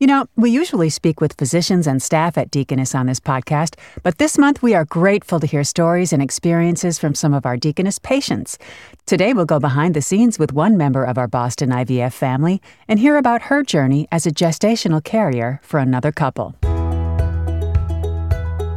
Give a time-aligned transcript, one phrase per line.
[0.00, 4.16] You know, we usually speak with physicians and staff at Deaconess on this podcast, but
[4.16, 7.98] this month we are grateful to hear stories and experiences from some of our Deaconess
[7.98, 8.56] patients.
[9.04, 12.98] Today we'll go behind the scenes with one member of our Boston IVF family and
[12.98, 16.54] hear about her journey as a gestational carrier for another couple.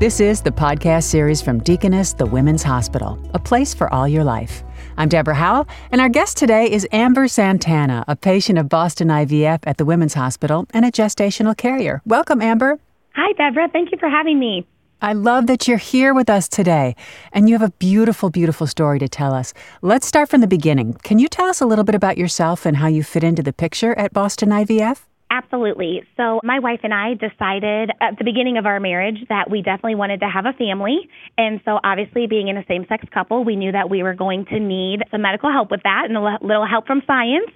[0.00, 4.24] This is the podcast series from Deaconess, the Women's Hospital, a place for all your
[4.24, 4.64] life.
[4.96, 9.58] I'm Deborah Howell, and our guest today is Amber Santana, a patient of Boston IVF
[9.64, 12.00] at the Women's Hospital and a gestational carrier.
[12.06, 12.78] Welcome, Amber.
[13.16, 13.68] Hi, Deborah.
[13.72, 14.68] Thank you for having me.
[15.02, 16.94] I love that you're here with us today,
[17.32, 19.52] and you have a beautiful, beautiful story to tell us.
[19.82, 20.94] Let's start from the beginning.
[21.02, 23.52] Can you tell us a little bit about yourself and how you fit into the
[23.52, 25.00] picture at Boston IVF?
[25.34, 26.04] Absolutely.
[26.16, 29.96] So, my wife and I decided at the beginning of our marriage that we definitely
[29.96, 31.08] wanted to have a family.
[31.36, 34.44] And so, obviously, being in a same sex couple, we knew that we were going
[34.46, 37.50] to need some medical help with that and a little help from science.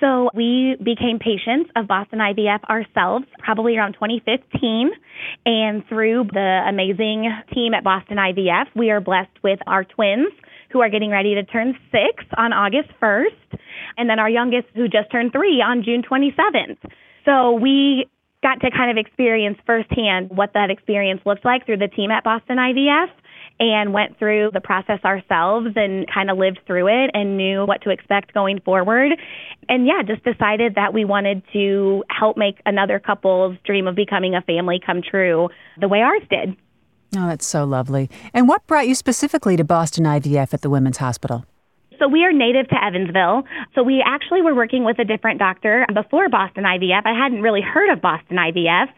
[0.00, 4.90] So, we became patients of Boston IVF ourselves probably around 2015.
[5.46, 10.32] And through the amazing team at Boston IVF, we are blessed with our twins
[10.72, 13.60] who are getting ready to turn six on August 1st,
[13.96, 16.78] and then our youngest who just turned three on June 27th.
[17.24, 18.06] So we
[18.42, 22.24] got to kind of experience firsthand what that experience looked like through the team at
[22.24, 23.08] Boston IVF
[23.60, 27.82] and went through the process ourselves and kind of lived through it and knew what
[27.82, 29.12] to expect going forward.
[29.68, 34.34] And yeah, just decided that we wanted to help make another couple's dream of becoming
[34.34, 35.48] a family come true
[35.80, 36.56] the way ours did.
[37.14, 38.10] Oh, that's so lovely.
[38.32, 41.44] And what brought you specifically to Boston IVF at the Women's Hospital?
[42.02, 43.44] So we are native to Evansville.
[43.76, 47.02] So we actually were working with a different doctor before Boston IVF.
[47.04, 48.88] I hadn't really heard of Boston IVF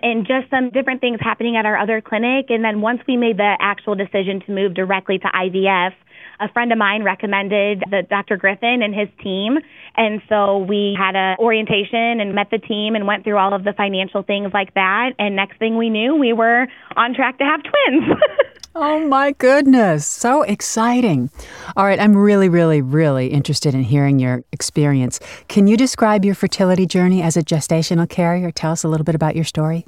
[0.00, 2.46] and just some different things happening at our other clinic.
[2.48, 5.92] And then once we made the actual decision to move directly to IVF,
[6.40, 8.36] a friend of mine recommended the Dr.
[8.36, 9.58] Griffin and his team.
[9.96, 13.64] And so we had a orientation and met the team and went through all of
[13.64, 15.12] the financial things like that.
[15.18, 18.20] And next thing we knew, we were on track to have twins.
[18.74, 20.06] oh my goodness.
[20.06, 21.30] So exciting.
[21.76, 22.00] All right.
[22.00, 25.20] I'm really, really, really interested in hearing your experience.
[25.48, 28.50] Can you describe your fertility journey as a gestational carrier?
[28.50, 29.86] Tell us a little bit about your story.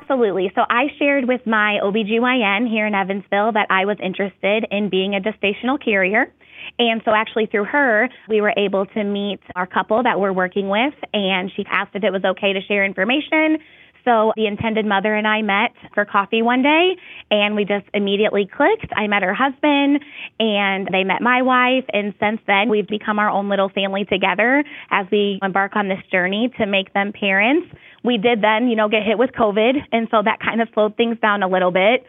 [0.00, 0.52] Absolutely.
[0.54, 5.14] So I shared with my OBGYN here in Evansville that I was interested in being
[5.14, 6.32] a gestational carrier.
[6.78, 10.68] And so, actually, through her, we were able to meet our couple that we're working
[10.68, 13.58] with, and she asked if it was okay to share information.
[14.04, 16.96] So, the intended mother and I met for coffee one day,
[17.30, 18.92] and we just immediately clicked.
[18.94, 20.04] I met her husband,
[20.38, 21.84] and they met my wife.
[21.92, 26.02] And since then, we've become our own little family together as we embark on this
[26.10, 27.68] journey to make them parents
[28.08, 30.96] we did then, you know, get hit with COVID, and so that kind of slowed
[30.96, 32.04] things down a little bit.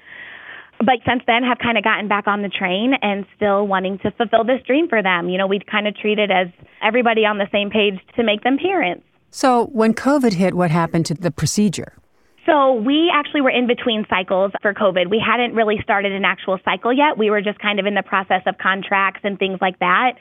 [0.79, 4.11] But since then, have kind of gotten back on the train and still wanting to
[4.11, 5.27] fulfill this dream for them.
[5.27, 6.47] You know, we kind of treated as
[6.81, 9.03] everybody on the same page to make them parents.
[9.29, 11.93] So, when COVID hit, what happened to the procedure?
[12.45, 15.09] So we actually were in between cycles for COVID.
[15.09, 17.15] We hadn't really started an actual cycle yet.
[17.15, 20.13] We were just kind of in the process of contracts and things like that.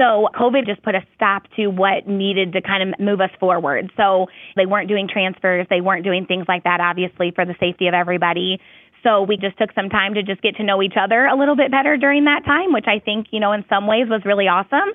[0.00, 3.92] So COVID just put a stop to what needed to kind of move us forward.
[3.98, 7.86] So they weren't doing transfers, they weren't doing things like that, obviously, for the safety
[7.86, 8.60] of everybody.
[9.02, 11.54] So we just took some time to just get to know each other a little
[11.56, 14.48] bit better during that time, which I think, you know, in some ways was really
[14.48, 14.88] awesome.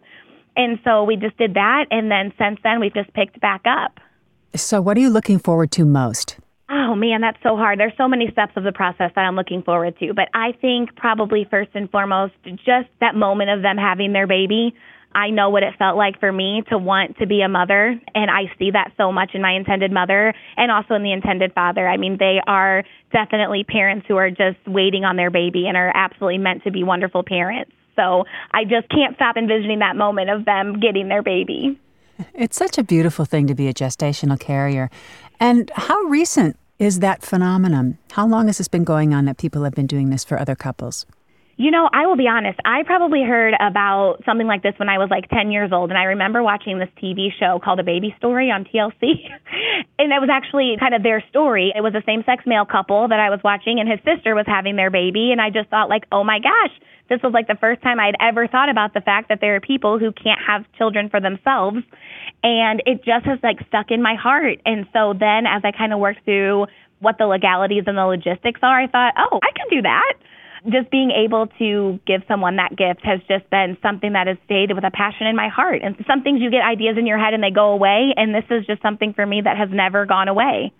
[0.56, 1.86] And so we just did that.
[1.92, 4.00] And then since then, we've just picked back up.
[4.56, 6.38] So, what are you looking forward to most?
[6.70, 7.80] Oh man, that's so hard.
[7.80, 10.14] There's so many steps of the process that I'm looking forward to.
[10.16, 14.74] But I think probably first and foremost, just that moment of them having their baby.
[15.16, 18.30] I know what it felt like for me to want to be a mother, and
[18.30, 21.88] I see that so much in my intended mother and also in the intended father.
[21.88, 22.84] I mean, they are
[23.14, 26.84] definitely parents who are just waiting on their baby and are absolutely meant to be
[26.84, 27.72] wonderful parents.
[27.96, 31.80] So I just can't stop envisioning that moment of them getting their baby.
[32.34, 34.90] It's such a beautiful thing to be a gestational carrier.
[35.40, 37.98] And how recent is that phenomenon?
[38.12, 40.56] How long has this been going on that people have been doing this for other
[40.56, 41.06] couples?
[41.58, 42.60] You know, I will be honest.
[42.66, 45.90] I probably heard about something like this when I was like 10 years old.
[45.90, 49.32] And I remember watching this TV show called A Baby Story on TLC.
[50.00, 51.72] and it was actually kind of their story.
[51.74, 54.44] It was a same sex male couple that I was watching, and his sister was
[54.48, 55.32] having their baby.
[55.32, 56.76] And I just thought, like, oh my gosh,
[57.08, 59.62] this was like the first time I'd ever thought about the fact that there are
[59.62, 61.78] people who can't have children for themselves.
[62.44, 64.60] And it just has like stuck in my heart.
[64.66, 66.68] And so then as I kind of worked through
[67.00, 70.20] what the legalities and the logistics are, I thought, oh, I can do that
[70.70, 74.74] just being able to give someone that gift has just been something that has stayed
[74.74, 75.82] with a passion in my heart.
[75.84, 78.46] And some things you get ideas in your head and they go away, and this
[78.50, 80.74] is just something for me that has never gone away.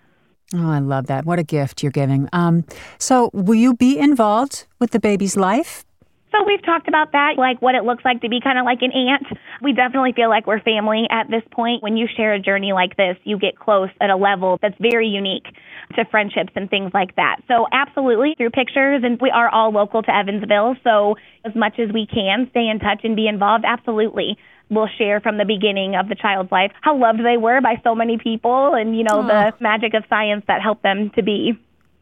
[0.54, 1.26] Oh, I love that.
[1.26, 2.28] What a gift you're giving.
[2.32, 2.64] Um,
[2.98, 5.84] so, will you be involved with the baby's life?
[6.32, 8.82] So we've talked about that, like what it looks like to be kind of like
[8.82, 9.26] an aunt.
[9.62, 11.82] We definitely feel like we're family at this point.
[11.82, 15.08] When you share a journey like this, you get close at a level that's very
[15.08, 15.46] unique
[15.94, 17.36] to friendships and things like that.
[17.48, 20.76] So absolutely through pictures and we are all local to Evansville.
[20.82, 21.14] So
[21.44, 24.36] as much as we can stay in touch and be involved, absolutely
[24.68, 27.94] we'll share from the beginning of the child's life how loved they were by so
[27.94, 29.52] many people and you know Aww.
[29.56, 31.52] the magic of science that helped them to be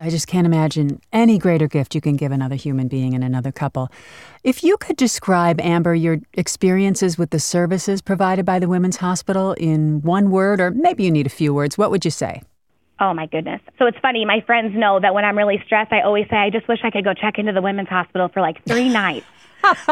[0.05, 3.51] I just can't imagine any greater gift you can give another human being and another
[3.51, 3.89] couple.
[4.43, 9.55] If you could describe, Amber, your experiences with the services provided by the Women's Hospital
[9.55, 12.43] in one word, or maybe you need a few words, what would you say?
[13.01, 13.63] Oh my goodness.
[13.79, 14.27] So it's funny.
[14.27, 16.91] My friends know that when I'm really stressed, I always say, I just wish I
[16.91, 19.25] could go check into the women's hospital for like three nights.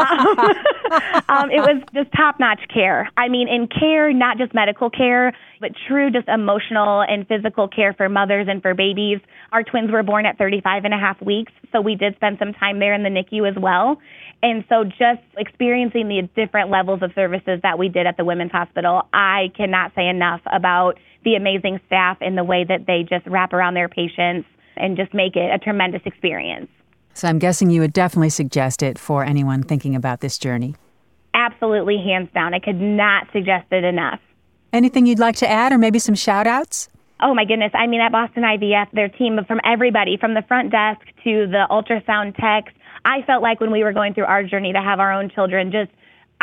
[1.29, 3.09] um, it was just top notch care.
[3.17, 7.93] I mean, in care, not just medical care, but true just emotional and physical care
[7.93, 9.19] for mothers and for babies.
[9.51, 12.53] Our twins were born at 35 and a half weeks, so we did spend some
[12.53, 13.97] time there in the NICU as well.
[14.41, 18.51] And so just experiencing the different levels of services that we did at the Women's
[18.51, 23.25] Hospital, I cannot say enough about the amazing staff and the way that they just
[23.25, 26.67] wrap around their patients and just make it a tremendous experience.
[27.13, 30.75] So I'm guessing you would definitely suggest it for anyone thinking about this journey.
[31.33, 32.53] Absolutely, hands down.
[32.53, 34.19] I could not suggest it enough.
[34.71, 36.89] Anything you'd like to add, or maybe some shout outs?
[37.21, 37.71] Oh my goodness.
[37.73, 41.65] I mean, at Boston IVF, their team from everybody, from the front desk to the
[41.69, 42.73] ultrasound techs.
[43.05, 45.71] I felt like when we were going through our journey to have our own children,
[45.71, 45.91] just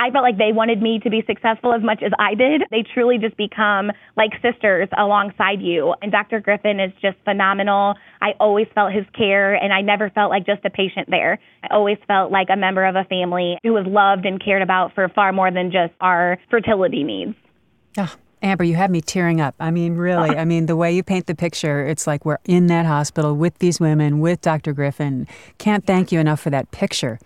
[0.00, 2.62] I felt like they wanted me to be successful as much as I did.
[2.70, 5.94] They truly just become like sisters alongside you.
[6.00, 6.40] And Dr.
[6.40, 7.96] Griffin is just phenomenal.
[8.22, 11.38] I always felt his care, and I never felt like just a patient there.
[11.62, 14.94] I always felt like a member of a family who was loved and cared about
[14.94, 17.34] for far more than just our fertility needs.
[17.98, 19.54] Oh, Amber, you have me tearing up.
[19.60, 20.40] I mean, really, ah.
[20.40, 23.58] I mean, the way you paint the picture, it's like we're in that hospital with
[23.58, 24.72] these women, with Dr.
[24.72, 25.28] Griffin.
[25.58, 27.18] Can't thank you enough for that picture.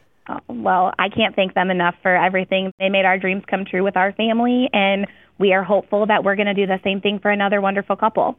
[0.49, 2.73] Well, I can't thank them enough for everything.
[2.79, 5.06] They made our dreams come true with our family, and
[5.38, 8.38] we are hopeful that we're going to do the same thing for another wonderful couple.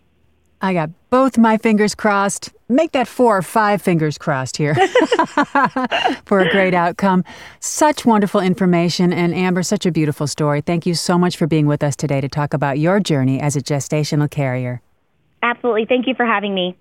[0.61, 2.51] I got both my fingers crossed.
[2.67, 4.73] Make that four or five fingers crossed here
[6.25, 7.23] for a great outcome.
[7.59, 10.61] Such wonderful information, and Amber, such a beautiful story.
[10.61, 13.55] Thank you so much for being with us today to talk about your journey as
[13.55, 14.81] a gestational carrier.
[15.43, 15.85] Absolutely.
[15.85, 16.75] Thank you for having me.